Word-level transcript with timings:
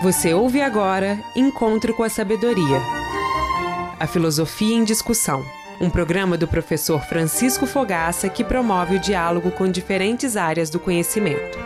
Você 0.00 0.32
ouve 0.32 0.62
agora 0.62 1.18
Encontro 1.34 1.92
com 1.92 2.04
a 2.04 2.08
Sabedoria. 2.08 2.80
A 3.98 4.06
Filosofia 4.06 4.76
em 4.76 4.84
Discussão. 4.84 5.44
Um 5.80 5.90
programa 5.90 6.38
do 6.38 6.46
professor 6.46 7.00
Francisco 7.00 7.66
Fogaça 7.66 8.28
que 8.28 8.44
promove 8.44 8.94
o 8.94 9.00
diálogo 9.00 9.50
com 9.50 9.68
diferentes 9.68 10.36
áreas 10.36 10.70
do 10.70 10.78
conhecimento. 10.78 11.58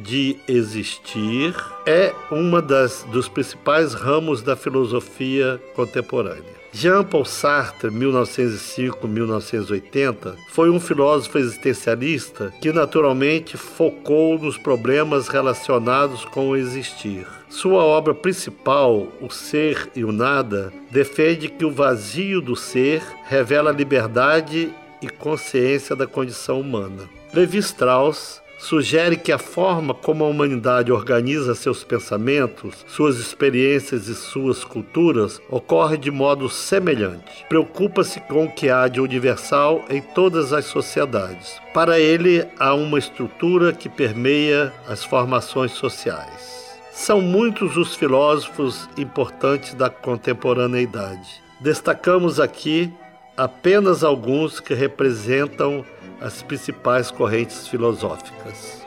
de 0.03 0.37
existir, 0.47 1.55
é 1.87 2.13
uma 2.31 2.63
das 2.63 3.05
dos 3.11 3.29
principais 3.29 3.95
ramos 3.95 4.43
da 4.43 4.55
filosofia 4.57 5.61
contemporânea. 5.75 6.57
Jean-Paul 6.73 7.25
Sartre, 7.25 7.91
1905-1980, 7.91 10.35
foi 10.51 10.69
um 10.69 10.79
filósofo 10.79 11.39
existencialista 11.39 12.53
que 12.61 12.71
naturalmente 12.71 13.57
focou 13.57 14.39
nos 14.39 14.59
problemas 14.59 15.29
relacionados 15.29 16.27
com 16.27 16.51
o 16.51 16.57
existir. 16.57 17.27
Sua 17.49 17.83
obra 17.83 18.15
principal, 18.15 19.09
O 19.23 19.31
Ser 19.31 19.89
e 19.97 20.05
o 20.05 20.13
Nada, 20.13 20.71
defende 20.91 21.49
que 21.49 21.65
o 21.65 21.71
vazio 21.71 22.43
do 22.43 22.55
ser 22.55 23.01
revela 23.25 23.71
a 23.71 23.73
liberdade 23.73 24.71
e 25.01 25.09
consciência 25.09 25.97
da 25.97 26.07
condição 26.07 26.61
humana. 26.61 27.09
Levi 27.33 27.57
Strauss 27.59 28.43
sugere 28.59 29.17
que 29.17 29.33
a 29.33 29.39
forma 29.39 29.95
como 29.95 30.25
a 30.25 30.29
humanidade 30.29 30.93
organiza 30.93 31.55
seus 31.55 31.85
pensamentos, 31.85 32.85
suas 32.89 33.19
experiências 33.19 34.09
e 34.09 34.15
suas 34.15 34.65
culturas 34.65 35.41
ocorre 35.51 35.97
de 35.97 36.11
modo 36.11 36.49
semelhante. 36.49 37.45
Preocupa-se 37.49 38.21
com 38.21 38.45
o 38.45 38.51
que 38.51 38.69
há 38.69 38.89
de 38.89 39.01
universal 39.01 39.85
em 39.89 40.01
todas 40.01 40.53
as 40.53 40.65
sociedades. 40.65 41.61
Para 41.75 41.99
ele, 41.99 42.47
há 42.59 42.75
uma 42.75 42.99
estrutura 42.99 43.73
que 43.73 43.89
permeia 43.89 44.73
as 44.89 45.05
formações 45.05 45.73
sociais. 45.73 46.57
São 46.93 47.21
muitos 47.21 47.77
os 47.77 47.95
filósofos 47.95 48.89
importantes 48.97 49.75
da 49.75 49.91
contemporaneidade. 49.91 51.43
Destacamos 51.61 52.41
aqui 52.41 52.91
apenas 53.37 54.03
alguns 54.03 54.61
que 54.61 54.73
representam 54.73 55.85
as 56.21 56.43
principais 56.43 57.11
correntes 57.11 57.67
filosóficas. 57.69 58.85